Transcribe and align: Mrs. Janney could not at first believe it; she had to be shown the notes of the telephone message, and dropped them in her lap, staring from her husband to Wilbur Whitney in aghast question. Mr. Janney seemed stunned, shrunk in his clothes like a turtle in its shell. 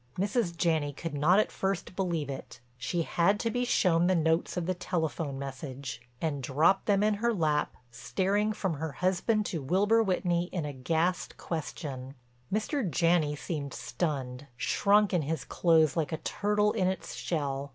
Mrs. 0.17 0.57
Janney 0.57 0.93
could 0.93 1.13
not 1.13 1.37
at 1.37 1.51
first 1.51 1.95
believe 1.95 2.27
it; 2.27 2.59
she 2.75 3.03
had 3.03 3.39
to 3.41 3.51
be 3.51 3.63
shown 3.65 4.07
the 4.07 4.15
notes 4.15 4.57
of 4.57 4.65
the 4.65 4.73
telephone 4.73 5.37
message, 5.37 6.01
and 6.19 6.41
dropped 6.41 6.87
them 6.87 7.03
in 7.03 7.13
her 7.13 7.31
lap, 7.31 7.77
staring 7.91 8.51
from 8.51 8.73
her 8.79 8.93
husband 8.93 9.45
to 9.45 9.61
Wilbur 9.61 10.01
Whitney 10.01 10.45
in 10.45 10.65
aghast 10.65 11.37
question. 11.37 12.15
Mr. 12.51 12.89
Janney 12.89 13.35
seemed 13.35 13.75
stunned, 13.75 14.47
shrunk 14.57 15.13
in 15.13 15.21
his 15.21 15.43
clothes 15.45 15.95
like 15.95 16.11
a 16.11 16.17
turtle 16.17 16.71
in 16.71 16.87
its 16.87 17.13
shell. 17.13 17.69